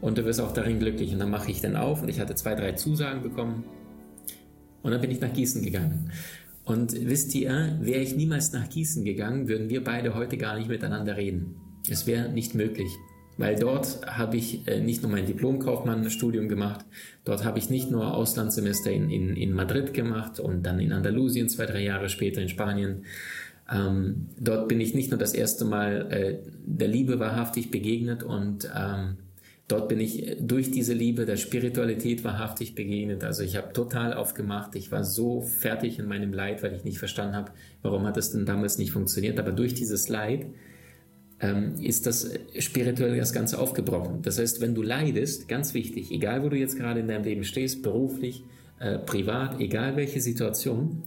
und 0.00 0.18
du 0.18 0.24
wirst 0.24 0.40
auch 0.40 0.52
darin 0.52 0.78
glücklich. 0.78 1.12
Und 1.12 1.18
dann 1.18 1.30
mache 1.30 1.50
ich 1.50 1.60
den 1.60 1.76
auf 1.76 2.02
und 2.02 2.08
ich 2.08 2.20
hatte 2.20 2.34
zwei, 2.34 2.54
drei 2.54 2.72
Zusagen 2.72 3.22
bekommen 3.22 3.64
und 4.82 4.90
dann 4.92 5.00
bin 5.00 5.10
ich 5.10 5.20
nach 5.20 5.32
Gießen 5.32 5.62
gegangen. 5.62 6.10
Und 6.64 6.92
wisst 6.92 7.34
ihr, 7.34 7.78
wäre 7.80 8.00
ich 8.00 8.14
niemals 8.14 8.52
nach 8.52 8.68
Gießen 8.68 9.04
gegangen, 9.04 9.48
würden 9.48 9.68
wir 9.70 9.82
beide 9.82 10.14
heute 10.14 10.36
gar 10.36 10.56
nicht 10.56 10.68
miteinander 10.68 11.16
reden. 11.16 11.56
Es 11.88 12.06
wäre 12.06 12.30
nicht 12.30 12.54
möglich 12.54 12.90
Weil 13.40 13.56
dort 13.56 14.06
habe 14.06 14.36
ich 14.36 14.68
äh, 14.68 14.80
nicht 14.80 15.02
nur 15.02 15.10
mein 15.10 15.24
Diplomkaufmann-Studium 15.24 16.50
gemacht, 16.50 16.84
dort 17.24 17.42
habe 17.42 17.58
ich 17.58 17.70
nicht 17.70 17.90
nur 17.90 18.14
Auslandssemester 18.14 18.92
in, 18.92 19.08
in, 19.08 19.34
in 19.34 19.54
Madrid 19.54 19.94
gemacht 19.94 20.38
und 20.38 20.62
dann 20.66 20.78
in 20.78 20.92
Andalusien 20.92 21.48
zwei, 21.48 21.64
drei 21.64 21.82
Jahre 21.82 22.10
später 22.10 22.42
in 22.42 22.50
Spanien. 22.50 23.06
Ähm, 23.72 24.26
dort 24.38 24.68
bin 24.68 24.78
ich 24.78 24.92
nicht 24.92 25.10
nur 25.10 25.18
das 25.18 25.32
erste 25.32 25.64
Mal 25.64 26.12
äh, 26.12 26.38
der 26.66 26.88
Liebe 26.88 27.18
wahrhaftig 27.18 27.70
begegnet 27.70 28.22
und 28.22 28.70
ähm, 28.76 29.16
dort 29.68 29.88
bin 29.88 30.00
ich 30.00 30.36
durch 30.38 30.70
diese 30.70 30.92
Liebe 30.92 31.24
der 31.24 31.36
Spiritualität 31.36 32.22
wahrhaftig 32.24 32.74
begegnet. 32.74 33.24
Also 33.24 33.42
ich 33.42 33.56
habe 33.56 33.72
total 33.72 34.12
aufgemacht. 34.12 34.74
Ich 34.74 34.92
war 34.92 35.02
so 35.02 35.40
fertig 35.40 35.98
in 35.98 36.06
meinem 36.06 36.34
Leid, 36.34 36.62
weil 36.62 36.74
ich 36.74 36.84
nicht 36.84 36.98
verstanden 36.98 37.36
habe, 37.36 37.52
warum 37.80 38.04
hat 38.04 38.18
es 38.18 38.32
denn 38.32 38.44
damals 38.44 38.76
nicht 38.76 38.92
funktioniert. 38.92 39.38
Aber 39.38 39.52
durch 39.52 39.72
dieses 39.72 40.10
Leid 40.10 40.44
ähm, 41.40 41.74
ist 41.80 42.06
das 42.06 42.30
spirituell 42.58 43.16
das 43.16 43.32
Ganze 43.32 43.58
aufgebrochen. 43.58 44.22
Das 44.22 44.38
heißt, 44.38 44.60
wenn 44.60 44.74
du 44.74 44.82
leidest, 44.82 45.48
ganz 45.48 45.74
wichtig, 45.74 46.10
egal 46.10 46.42
wo 46.42 46.48
du 46.48 46.56
jetzt 46.56 46.76
gerade 46.76 47.00
in 47.00 47.08
deinem 47.08 47.24
Leben 47.24 47.44
stehst, 47.44 47.82
beruflich, 47.82 48.44
äh, 48.78 48.98
privat, 48.98 49.60
egal 49.60 49.96
welche 49.96 50.20
Situation, 50.20 51.02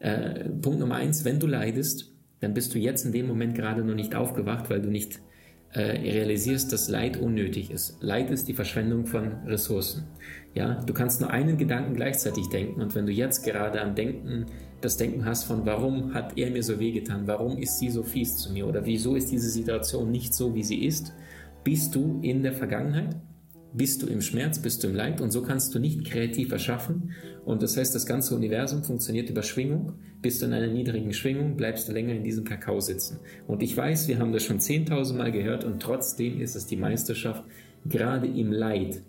äh, 0.00 0.48
Punkt 0.48 0.80
Nummer 0.80 0.96
eins, 0.96 1.24
wenn 1.24 1.38
du 1.38 1.46
leidest, 1.46 2.10
dann 2.40 2.54
bist 2.54 2.74
du 2.74 2.78
jetzt 2.78 3.04
in 3.04 3.12
dem 3.12 3.26
Moment 3.26 3.54
gerade 3.54 3.84
noch 3.84 3.94
nicht 3.94 4.14
aufgewacht, 4.14 4.70
weil 4.70 4.80
du 4.80 4.88
nicht 4.88 5.20
äh, 5.72 5.80
realisierst, 5.80 6.72
dass 6.72 6.88
Leid 6.88 7.16
unnötig 7.16 7.70
ist. 7.70 7.96
Leid 8.00 8.30
ist 8.30 8.48
die 8.48 8.54
Verschwendung 8.54 9.06
von 9.06 9.44
Ressourcen. 9.46 10.04
Ja, 10.54 10.74
du 10.74 10.92
kannst 10.92 11.20
nur 11.20 11.30
einen 11.30 11.58
Gedanken 11.58 11.94
gleichzeitig 11.94 12.48
denken 12.48 12.80
und 12.80 12.94
wenn 12.94 13.06
du 13.06 13.12
jetzt 13.12 13.44
gerade 13.44 13.80
am 13.80 13.94
Denken, 13.94 14.46
das 14.80 14.96
Denken 14.96 15.24
hast 15.24 15.44
von, 15.44 15.64
warum 15.66 16.12
hat 16.12 16.36
er 16.36 16.50
mir 16.50 16.62
so 16.62 16.80
wehgetan, 16.80 17.26
warum 17.26 17.56
ist 17.58 17.78
sie 17.78 17.90
so 17.90 18.02
fies 18.02 18.36
zu 18.36 18.52
mir 18.52 18.66
oder 18.66 18.84
wieso 18.84 19.14
ist 19.14 19.30
diese 19.30 19.48
Situation 19.48 20.10
nicht 20.10 20.34
so, 20.34 20.54
wie 20.54 20.64
sie 20.64 20.84
ist, 20.84 21.12
bist 21.62 21.94
du 21.94 22.18
in 22.22 22.42
der 22.42 22.52
Vergangenheit 22.52 23.14
bist 23.72 24.02
du 24.02 24.06
im 24.06 24.20
Schmerz, 24.20 24.58
bist 24.58 24.82
du 24.82 24.88
im 24.88 24.94
Leid 24.94 25.20
und 25.20 25.30
so 25.30 25.42
kannst 25.42 25.74
du 25.74 25.78
nicht 25.78 26.04
kreativ 26.04 26.50
erschaffen. 26.52 27.12
Und 27.44 27.62
das 27.62 27.76
heißt, 27.76 27.94
das 27.94 28.06
ganze 28.06 28.34
Universum 28.34 28.82
funktioniert 28.82 29.30
über 29.30 29.42
Schwingung. 29.42 29.94
Bist 30.20 30.42
du 30.42 30.46
in 30.46 30.52
einer 30.52 30.66
niedrigen 30.66 31.12
Schwingung, 31.12 31.56
bleibst 31.56 31.88
du 31.88 31.92
länger 31.92 32.14
in 32.14 32.24
diesem 32.24 32.44
Kakao 32.44 32.80
sitzen. 32.80 33.20
Und 33.46 33.62
ich 33.62 33.76
weiß, 33.76 34.08
wir 34.08 34.18
haben 34.18 34.32
das 34.32 34.42
schon 34.42 34.58
10.000 34.58 35.14
Mal 35.14 35.32
gehört 35.32 35.64
und 35.64 35.80
trotzdem 35.80 36.40
ist 36.40 36.56
es 36.56 36.66
die 36.66 36.76
Meisterschaft, 36.76 37.44
gerade 37.86 38.26
im 38.26 38.52
Leid 38.52 39.02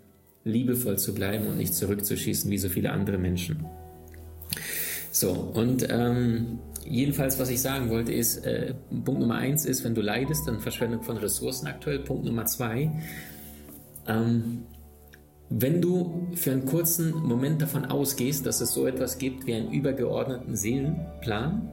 liebevoll 0.44 0.98
zu 0.98 1.14
bleiben 1.14 1.46
und 1.46 1.58
nicht 1.58 1.74
zurückzuschießen 1.74 2.50
wie 2.50 2.58
so 2.58 2.68
viele 2.68 2.90
andere 2.90 3.18
Menschen. 3.18 3.64
So, 5.10 5.30
und 5.30 5.86
ähm, 5.90 6.58
jedenfalls, 6.88 7.38
was 7.38 7.50
ich 7.50 7.60
sagen 7.60 7.90
wollte, 7.90 8.12
ist, 8.12 8.46
äh, 8.46 8.74
Punkt 9.04 9.20
Nummer 9.20 9.36
eins 9.36 9.66
ist, 9.66 9.84
wenn 9.84 9.94
du 9.94 10.00
leidest, 10.00 10.48
dann 10.48 10.58
Verschwendung 10.58 11.02
von 11.02 11.18
Ressourcen 11.18 11.66
aktuell. 11.66 11.98
Punkt 11.98 12.24
Nummer 12.24 12.46
zwei, 12.46 12.90
ähm, 14.06 14.64
wenn 15.50 15.82
du 15.82 16.28
für 16.34 16.52
einen 16.52 16.64
kurzen 16.64 17.12
Moment 17.14 17.60
davon 17.60 17.84
ausgehst, 17.84 18.46
dass 18.46 18.60
es 18.60 18.72
so 18.72 18.86
etwas 18.86 19.18
gibt 19.18 19.46
wie 19.46 19.54
einen 19.54 19.70
übergeordneten 19.70 20.56
Seelenplan 20.56 21.68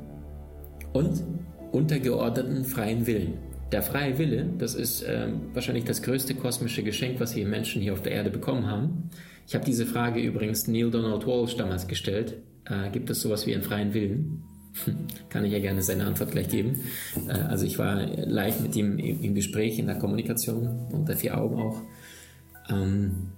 und 0.91 1.23
untergeordneten 1.71 2.65
freien 2.65 3.07
Willen. 3.07 3.37
Der 3.71 3.81
freie 3.81 4.17
Wille, 4.17 4.49
das 4.57 4.73
ist 4.75 5.03
äh, 5.03 5.27
wahrscheinlich 5.53 5.85
das 5.85 6.01
größte 6.01 6.33
kosmische 6.33 6.83
Geschenk, 6.83 7.19
was 7.19 7.35
wir 7.35 7.45
Menschen 7.47 7.81
hier 7.81 7.93
auf 7.93 8.01
der 8.01 8.13
Erde 8.13 8.31
bekommen 8.31 8.65
haben. 8.65 9.11
Ich 9.47 9.55
habe 9.55 9.63
diese 9.63 9.85
Frage 9.85 10.19
übrigens 10.19 10.67
Neil 10.67 10.91
Donald 10.91 11.25
Walsh 11.25 11.55
damals 11.55 11.87
gestellt. 11.87 12.37
Äh, 12.65 12.89
gibt 12.91 13.09
es 13.09 13.21
sowas 13.21 13.45
wie 13.45 13.53
einen 13.53 13.63
freien 13.63 13.93
Willen? 13.93 14.43
Kann 15.29 15.45
ich 15.45 15.53
ja 15.53 15.59
gerne 15.59 15.81
seine 15.83 16.05
Antwort 16.05 16.31
gleich 16.31 16.49
geben. 16.49 16.81
Äh, 17.27 17.31
also 17.31 17.65
ich 17.65 17.77
war 17.79 18.05
live 18.07 18.59
mit 18.59 18.75
ihm 18.75 18.97
im 18.97 19.35
Gespräch, 19.35 19.79
in 19.79 19.85
der 19.85 19.97
Kommunikation, 19.97 20.87
unter 20.91 21.15
vier 21.15 21.37
Augen 21.37 21.61
auch. 21.61 21.81
Ähm, 22.69 23.29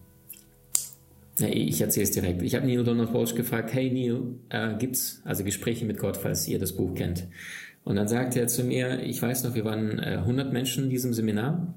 ich 1.39 1.81
erzähle 1.81 2.03
es 2.03 2.11
direkt. 2.11 2.41
Ich 2.43 2.55
habe 2.55 2.67
Neil 2.67 2.83
Donald 2.83 3.13
Walsh 3.13 3.33
gefragt, 3.33 3.73
hey 3.73 3.89
Neil, 3.89 4.35
äh, 4.49 4.77
gibt's 4.77 5.21
also 5.25 5.43
Gespräche 5.43 5.85
mit 5.85 5.97
Gott, 5.97 6.17
falls 6.17 6.47
ihr 6.47 6.59
das 6.59 6.73
Buch 6.73 6.93
kennt? 6.93 7.27
Und 7.83 7.95
dann 7.95 8.07
sagte 8.07 8.39
er 8.39 8.47
zu 8.47 8.63
mir, 8.63 9.01
ich 9.01 9.21
weiß 9.21 9.43
noch, 9.43 9.55
wir 9.55 9.65
waren 9.65 9.97
äh, 9.97 10.17
100 10.19 10.53
Menschen 10.53 10.83
in 10.83 10.89
diesem 10.91 11.13
Seminar 11.13 11.73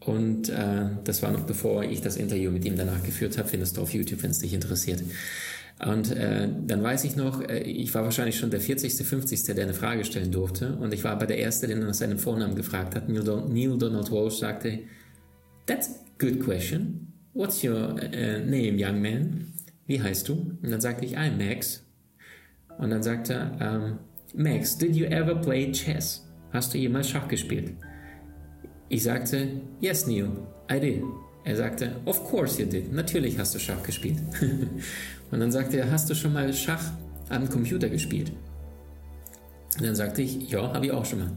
und 0.00 0.48
äh, 0.48 0.88
das 1.04 1.22
war 1.22 1.30
noch 1.30 1.44
bevor 1.44 1.84
ich 1.84 2.00
das 2.00 2.16
Interview 2.16 2.50
mit 2.50 2.64
ihm 2.64 2.76
danach 2.76 3.02
geführt 3.02 3.38
habe. 3.38 3.48
Findest 3.48 3.76
du 3.76 3.82
auf 3.82 3.92
YouTube, 3.92 4.22
wenn 4.22 4.30
es 4.30 4.38
dich 4.38 4.54
interessiert. 4.54 5.02
Und 5.84 6.10
äh, 6.12 6.48
dann 6.66 6.82
weiß 6.82 7.04
ich 7.04 7.16
noch, 7.16 7.42
äh, 7.42 7.58
ich 7.58 7.92
war 7.94 8.04
wahrscheinlich 8.04 8.38
schon 8.38 8.50
der 8.50 8.60
40., 8.60 8.94
50., 8.94 9.44
der 9.54 9.64
eine 9.64 9.74
Frage 9.74 10.04
stellen 10.04 10.30
durfte. 10.30 10.76
Und 10.76 10.94
ich 10.94 11.04
war 11.04 11.12
aber 11.12 11.26
der 11.26 11.38
Erste, 11.38 11.66
der 11.66 11.76
nach 11.76 11.92
seinem 11.92 12.18
Vornamen 12.18 12.54
gefragt 12.54 12.94
hat. 12.94 13.08
Neil, 13.08 13.24
Don 13.24 13.52
Neil 13.52 13.76
Donald 13.76 14.10
Walsh 14.10 14.38
sagte, 14.38 14.78
That's 15.66 16.05
Good 16.18 16.42
question. 16.42 17.12
What's 17.34 17.62
your 17.62 17.92
uh, 17.92 18.38
name, 18.42 18.78
young 18.78 19.02
man? 19.02 19.52
Wie 19.86 20.00
heißt 20.00 20.26
du? 20.26 20.56
Und 20.62 20.70
dann 20.70 20.80
sagte 20.80 21.04
ich, 21.04 21.18
I'm 21.18 21.36
Max. 21.36 21.84
Und 22.78 22.88
dann 22.88 23.02
sagte 23.02 23.34
er, 23.34 23.76
um, 23.76 23.98
Max, 24.34 24.78
did 24.78 24.96
you 24.96 25.04
ever 25.06 25.34
play 25.34 25.70
chess? 25.72 26.26
Hast 26.52 26.72
du 26.72 26.78
jemals 26.78 27.10
Schach 27.10 27.28
gespielt? 27.28 27.72
Ich 28.88 29.02
sagte, 29.02 29.60
yes, 29.80 30.06
Neil, 30.06 30.30
I 30.72 30.80
did. 30.80 31.02
Er 31.44 31.56
sagte, 31.56 31.96
of 32.06 32.24
course 32.24 32.62
you 32.62 32.66
did. 32.66 32.90
Natürlich 32.94 33.38
hast 33.38 33.54
du 33.54 33.58
Schach 33.58 33.82
gespielt. 33.82 34.18
und 35.30 35.38
dann 35.38 35.52
sagte 35.52 35.76
er, 35.76 35.90
hast 35.90 36.08
du 36.08 36.14
schon 36.14 36.32
mal 36.32 36.50
Schach 36.54 36.92
am 37.28 37.46
Computer 37.50 37.90
gespielt? 37.90 38.32
Und 39.76 39.84
dann 39.84 39.94
sagte 39.94 40.22
ich, 40.22 40.50
ja, 40.50 40.72
habe 40.72 40.86
ich 40.86 40.92
auch 40.92 41.04
schon 41.04 41.18
mal. 41.18 41.32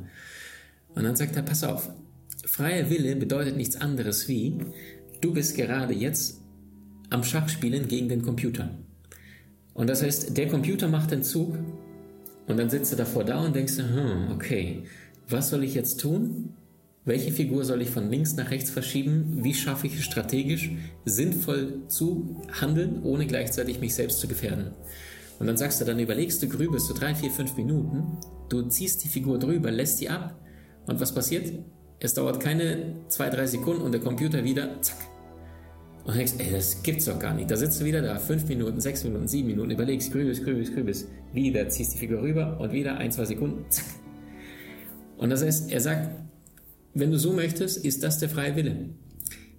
Und 0.96 1.04
dann 1.04 1.18
sagte 1.18 1.36
er, 1.36 1.44
pass 1.44 1.66
auf, 1.66 1.90
Freier 2.50 2.90
Wille 2.90 3.16
bedeutet 3.16 3.56
nichts 3.56 3.80
anderes 3.80 4.28
wie, 4.28 4.58
du 5.22 5.34
bist 5.34 5.56
gerade 5.56 5.94
jetzt 5.94 6.42
am 7.12 7.24
Schachspielen 7.24 7.88
gegen 7.88 8.10
den 8.10 8.24
Computer. 8.24 8.72
Und 9.76 9.88
das 9.88 10.02
heißt, 10.02 10.36
der 10.36 10.48
Computer 10.48 10.88
macht 10.88 11.12
den 11.12 11.22
Zug 11.22 11.56
und 12.48 12.58
dann 12.58 12.72
sitzt 12.72 12.92
du 12.92 12.96
davor 12.96 13.24
da 13.24 13.46
und 13.46 13.56
denkst, 13.56 13.78
hm, 13.78 14.32
okay, 14.34 14.84
was 15.30 15.52
soll 15.52 15.64
ich 15.64 15.76
jetzt 15.76 16.00
tun? 16.02 16.56
Welche 17.06 17.32
Figur 17.32 17.64
soll 17.66 17.84
ich 17.84 17.92
von 17.92 18.10
links 18.10 18.36
nach 18.36 18.50
rechts 18.50 18.72
verschieben? 18.72 19.44
Wie 19.44 19.54
schaffe 19.54 19.86
ich 19.86 20.00
es 20.00 20.04
strategisch, 20.04 20.72
sinnvoll 21.06 21.84
zu 21.88 22.42
handeln, 22.60 23.04
ohne 23.04 23.28
gleichzeitig 23.28 23.80
mich 23.80 23.94
selbst 23.94 24.20
zu 24.20 24.28
gefährden? 24.28 24.72
Und 25.38 25.46
dann 25.46 25.56
sagst 25.56 25.80
du, 25.80 25.86
dann 25.86 26.00
überlegst 26.00 26.42
du, 26.42 26.50
grübelst 26.50 26.88
so 26.88 26.96
drei, 26.96 27.14
vier, 27.14 27.30
fünf 27.30 27.56
Minuten, 27.56 28.18
du 28.50 28.64
ziehst 28.64 29.04
die 29.04 29.08
Figur 29.08 29.38
drüber, 29.38 29.70
lässt 29.70 30.00
sie 30.00 30.10
ab 30.10 30.36
und 30.88 31.00
was 31.00 31.14
passiert? 31.14 31.54
Es 32.00 32.14
dauert 32.14 32.40
keine 32.40 32.96
zwei, 33.10 33.30
drei 33.30 33.46
Sekunden 33.46 33.82
und 33.82 33.92
der 33.92 34.02
Computer 34.02 34.44
wieder, 34.44 34.82
zack. 34.82 34.98
Und 36.06 36.16
denkst, 36.16 36.34
ey, 36.38 36.52
das 36.52 36.82
gibt's 36.82 37.06
doch 37.06 37.20
gar 37.20 37.34
nicht. 37.34 37.52
Da 37.52 37.58
sitzt 37.58 37.82
du 37.82 37.86
wieder 37.86 38.02
da, 38.02 38.18
fünf 38.18 38.48
Minuten, 38.48 38.80
sechs 38.80 39.04
Minuten, 39.04 39.28
sieben 39.28 39.50
Minuten, 39.50 39.72
überlegst, 39.72 40.12
grübelst, 40.12 40.44
grübelst, 40.44 40.74
grübelst. 40.74 41.08
Wieder 41.34 41.68
ziehst 41.68 41.94
die 41.94 41.98
Figur 41.98 42.22
rüber 42.22 42.58
und 42.60 42.72
wieder 42.72 42.98
ein, 42.98 43.12
zwei 43.12 43.26
Sekunden, 43.26 43.66
zack. 43.70 43.86
Und 45.18 45.30
das 45.30 45.44
heißt, 45.44 45.72
er 45.72 45.82
sagt, 45.82 46.10
wenn 46.94 47.12
du 47.12 47.20
so 47.20 47.34
möchtest, 47.34 47.84
ist 47.86 48.02
das 48.04 48.18
der 48.18 48.30
freie 48.30 48.56
Wille. 48.56 48.90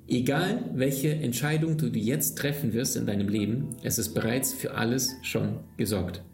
Egal, 0.09 0.65
welche 0.75 1.11
Entscheidung 1.11 1.77
du 1.77 1.87
jetzt 1.87 2.37
treffen 2.39 2.73
wirst 2.73 2.97
in 2.97 3.07
deinem 3.07 3.29
Leben, 3.29 3.77
es 3.85 3.99
ist 3.99 4.15
bereits 4.15 4.53
für 4.53 4.75
alles 4.75 5.15
schon 5.23 5.61
gesorgt. 5.77 6.25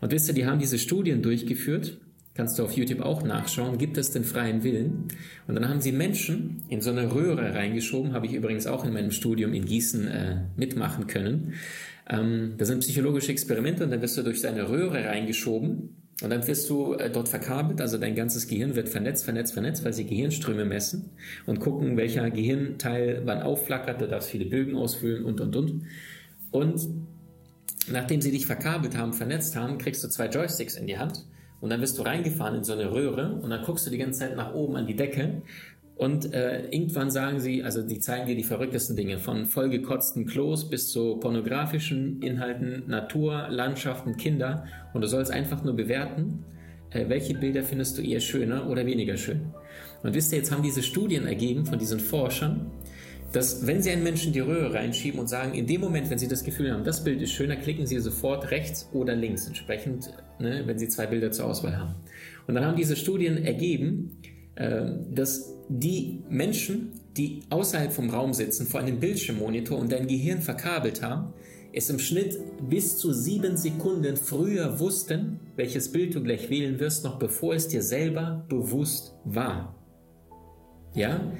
Und 0.00 0.12
wisst 0.12 0.28
ihr, 0.28 0.34
die 0.34 0.46
haben 0.46 0.60
diese 0.60 0.78
Studien 0.78 1.22
durchgeführt 1.22 1.98
kannst 2.34 2.58
du 2.58 2.64
auf 2.64 2.72
YouTube 2.72 3.00
auch 3.00 3.22
nachschauen, 3.22 3.78
gibt 3.78 3.96
es 3.96 4.10
den 4.10 4.24
freien 4.24 4.64
Willen? 4.64 5.08
Und 5.46 5.54
dann 5.54 5.68
haben 5.68 5.80
sie 5.80 5.92
Menschen 5.92 6.62
in 6.68 6.80
so 6.80 6.90
eine 6.90 7.14
Röhre 7.14 7.54
reingeschoben, 7.54 8.12
habe 8.12 8.26
ich 8.26 8.34
übrigens 8.34 8.66
auch 8.66 8.84
in 8.84 8.92
meinem 8.92 9.12
Studium 9.12 9.54
in 9.54 9.64
Gießen 9.64 10.08
äh, 10.08 10.36
mitmachen 10.56 11.06
können. 11.06 11.54
Ähm, 12.08 12.54
das 12.58 12.68
sind 12.68 12.80
psychologische 12.80 13.30
Experimente 13.30 13.84
und 13.84 13.90
dann 13.90 14.02
wirst 14.02 14.16
du 14.16 14.22
durch 14.22 14.40
seine 14.40 14.68
Röhre 14.68 15.04
reingeschoben 15.04 15.96
und 16.22 16.30
dann 16.30 16.46
wirst 16.46 16.68
du 16.70 16.94
äh, 16.94 17.10
dort 17.10 17.28
verkabelt, 17.28 17.80
also 17.80 17.98
dein 17.98 18.14
ganzes 18.14 18.48
Gehirn 18.48 18.74
wird 18.74 18.88
vernetzt, 18.88 19.24
vernetzt, 19.24 19.52
vernetzt, 19.52 19.84
weil 19.84 19.92
sie 19.92 20.04
Gehirnströme 20.04 20.64
messen 20.64 21.10
und 21.46 21.60
gucken, 21.60 21.96
welcher 21.96 22.30
Gehirnteil 22.30 23.22
wann 23.24 23.42
aufflackert, 23.42 24.00
du 24.00 24.08
darfst 24.08 24.30
viele 24.30 24.46
Bögen 24.46 24.76
ausfüllen 24.76 25.24
und, 25.24 25.40
und, 25.40 25.56
und. 25.56 25.82
Und 26.50 26.88
nachdem 27.90 28.20
sie 28.20 28.30
dich 28.30 28.46
verkabelt 28.46 28.96
haben, 28.96 29.12
vernetzt 29.12 29.56
haben, 29.56 29.78
kriegst 29.78 30.02
du 30.04 30.08
zwei 30.08 30.28
Joysticks 30.28 30.76
in 30.76 30.86
die 30.86 30.98
Hand 30.98 31.24
und 31.64 31.70
dann 31.70 31.80
wirst 31.80 31.98
du 31.98 32.02
reingefahren 32.02 32.56
in 32.56 32.62
so 32.62 32.74
eine 32.74 32.92
Röhre 32.92 33.40
und 33.40 33.48
dann 33.48 33.64
guckst 33.64 33.86
du 33.86 33.90
die 33.90 33.96
ganze 33.96 34.20
Zeit 34.20 34.36
nach 34.36 34.52
oben 34.52 34.76
an 34.76 34.86
die 34.86 34.94
Decke 34.94 35.40
und 35.96 36.34
äh, 36.34 36.66
irgendwann 36.70 37.10
sagen 37.10 37.40
sie, 37.40 37.62
also 37.62 37.80
die 37.80 38.00
zeigen 38.00 38.26
dir 38.26 38.34
die 38.34 38.42
verrücktesten 38.42 38.96
Dinge, 38.96 39.18
von 39.18 39.46
vollgekotzten 39.46 40.26
Klos 40.26 40.68
bis 40.68 40.90
zu 40.90 41.16
pornografischen 41.16 42.20
Inhalten, 42.20 42.84
Natur, 42.86 43.46
Landschaften, 43.48 44.18
Kinder. 44.18 44.66
Und 44.92 45.00
du 45.00 45.06
sollst 45.08 45.30
einfach 45.30 45.64
nur 45.64 45.74
bewerten, 45.74 46.44
äh, 46.90 47.08
welche 47.08 47.34
Bilder 47.34 47.62
findest 47.62 47.96
du 47.96 48.02
eher 48.02 48.20
schöner 48.20 48.68
oder 48.68 48.84
weniger 48.84 49.16
schön. 49.16 49.54
Und 50.02 50.14
wisst 50.14 50.32
ihr, 50.32 50.38
jetzt 50.38 50.52
haben 50.52 50.62
diese 50.62 50.82
Studien 50.82 51.26
ergeben 51.26 51.64
von 51.64 51.78
diesen 51.78 51.98
Forschern, 51.98 52.72
dass 53.34 53.66
wenn 53.66 53.82
Sie 53.82 53.90
einen 53.90 54.04
Menschen 54.04 54.32
die 54.32 54.40
Röhre 54.40 54.74
reinschieben 54.74 55.18
und 55.18 55.28
sagen, 55.28 55.54
in 55.54 55.66
dem 55.66 55.80
Moment, 55.80 56.08
wenn 56.08 56.18
Sie 56.18 56.28
das 56.28 56.44
Gefühl 56.44 56.72
haben, 56.72 56.84
das 56.84 57.02
Bild 57.02 57.20
ist 57.20 57.32
schöner, 57.32 57.56
klicken 57.56 57.86
Sie 57.86 57.98
sofort 57.98 58.50
rechts 58.50 58.88
oder 58.92 59.16
links, 59.16 59.46
entsprechend, 59.46 60.12
ne, 60.38 60.62
wenn 60.66 60.78
Sie 60.78 60.88
zwei 60.88 61.06
Bilder 61.06 61.32
zur 61.32 61.46
Auswahl 61.46 61.76
haben. 61.76 61.94
Und 62.46 62.54
dann 62.54 62.64
haben 62.64 62.76
diese 62.76 62.94
Studien 62.94 63.44
ergeben, 63.44 64.18
äh, 64.54 64.84
dass 65.12 65.52
die 65.68 66.22
Menschen, 66.28 66.92
die 67.16 67.40
außerhalb 67.50 67.92
vom 67.92 68.10
Raum 68.10 68.32
sitzen, 68.34 68.66
vor 68.66 68.80
einem 68.80 69.00
Bildschirmmonitor 69.00 69.78
und 69.78 69.90
dein 69.90 70.06
Gehirn 70.06 70.40
verkabelt 70.40 71.02
haben, 71.02 71.32
es 71.72 71.90
im 71.90 71.98
Schnitt 71.98 72.38
bis 72.68 72.98
zu 72.98 73.12
sieben 73.12 73.56
Sekunden 73.56 74.16
früher 74.16 74.78
wussten, 74.78 75.40
welches 75.56 75.90
Bild 75.90 76.14
du 76.14 76.22
gleich 76.22 76.48
wählen 76.50 76.78
wirst, 76.78 77.02
noch 77.02 77.18
bevor 77.18 77.54
es 77.54 77.66
dir 77.66 77.82
selber 77.82 78.44
bewusst 78.48 79.16
war. 79.24 79.74
Ja? 80.94 81.32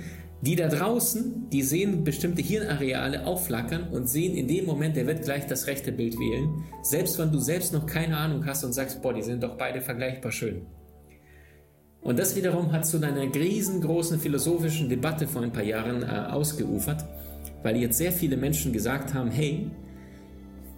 Die 0.45 0.57
da 0.57 0.69
draußen, 0.69 1.49
die 1.51 1.63
sehen 1.63 2.05
bestimmte 2.05 2.43
Hirnareale 2.43 3.27
aufflackern 3.27 3.89
und 3.89 4.11
sehen 4.11 4.37
in 4.37 4.47
dem 4.47 4.67
Moment, 4.67 4.95
der 4.95 5.07
wird 5.07 5.25
gleich 5.25 5.47
das 5.47 5.67
rechte 5.67 5.91
Bild 5.91 6.19
wählen, 6.19 6.65
selbst 6.83 7.19
wenn 7.19 7.33
du 7.33 7.39
selbst 7.39 7.73
noch 7.73 7.87
keine 7.87 8.19
Ahnung 8.19 8.45
hast 8.45 8.63
und 8.63 8.75
sagst, 8.75 9.01
boah, 9.01 9.15
die 9.15 9.23
sind 9.23 9.43
doch 9.43 9.57
beide 9.57 9.81
vergleichbar 9.81 10.33
schön. 10.33 10.67
Und 12.03 12.19
das 12.19 12.37
wiederum 12.37 12.73
hat 12.73 12.87
zu 12.87 12.99
einer 12.99 13.23
riesengroßen 13.23 14.21
philosophischen 14.21 14.91
Debatte 14.91 15.27
vor 15.27 15.41
ein 15.41 15.51
paar 15.51 15.63
Jahren 15.63 16.03
äh, 16.03 16.31
ausgeufert, 16.31 17.07
weil 17.63 17.79
jetzt 17.79 17.97
sehr 17.97 18.13
viele 18.13 18.37
Menschen 18.37 18.75
gesagt 18.75 19.15
haben, 19.15 19.31
hey, 19.31 19.71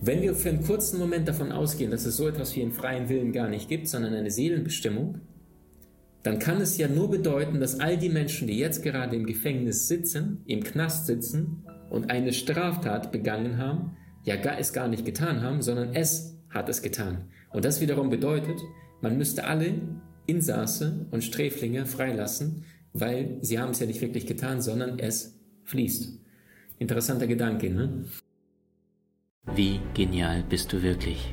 wenn 0.00 0.23
wir 0.23 0.37
für 0.37 0.50
einen 0.50 0.62
kurzen 0.62 1.00
Moment 1.00 1.26
davon 1.26 1.50
ausgehen, 1.50 1.90
dass 1.90 2.06
es 2.06 2.16
so 2.16 2.28
etwas 2.28 2.54
wie 2.54 2.62
einen 2.62 2.70
freien 2.70 3.08
Willen 3.08 3.32
gar 3.32 3.49
nicht 3.49 3.68
gibt, 3.68 3.88
sondern 3.88 4.14
eine 4.14 4.30
Seelenbestimmung, 4.30 5.23
dann 6.26 6.40
kann 6.40 6.61
es 6.61 6.76
ja 6.76 6.88
nur 6.88 7.09
bedeuten, 7.09 7.61
dass 7.61 7.78
all 7.78 7.97
die 7.97 8.09
Menschen, 8.09 8.49
die 8.49 8.59
jetzt 8.59 8.83
gerade 8.83 9.14
im 9.14 9.26
Gefängnis 9.26 9.87
sitzen, 9.87 10.42
im 10.47 10.64
Knast 10.64 11.06
sitzen 11.06 11.64
und 11.88 12.11
eine 12.11 12.33
Straftat 12.33 13.12
begangen 13.12 13.59
haben, 13.59 13.97
ja 14.25 14.35
gar, 14.35 14.59
es 14.59 14.73
gar 14.73 14.88
nicht 14.88 15.04
getan 15.04 15.42
haben, 15.42 15.62
sondern 15.62 15.95
es 15.95 16.37
hat 16.50 16.68
es 16.68 16.83
getan. 16.83 17.28
Und 17.52 17.64
das 17.64 17.80
wiederum 17.80 18.11
bedeutet, 18.11 18.59
man 19.02 19.16
müsste 19.16 19.45
alle 19.45 19.80
Insasse 20.26 21.06
und 21.12 21.23
Sträflinge 21.23 21.87
freilassen, 21.87 22.64
weil 22.92 23.38
sie 23.42 23.61
haben 23.61 23.71
es 23.71 23.78
ja 23.78 23.87
nicht 23.87 24.00
wirklich 24.00 24.26
getan, 24.26 24.61
sondern 24.61 24.99
es 24.99 25.38
fließt. 25.62 26.18
Interessanter 26.80 27.28
Gedanke, 27.28 27.71
ne? 27.71 28.04
Wie 29.54 29.78
genial 29.95 30.42
bist 30.49 30.73
du 30.73 30.83
wirklich? 30.83 31.33